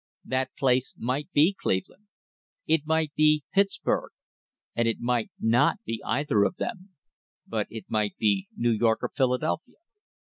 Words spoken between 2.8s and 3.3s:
might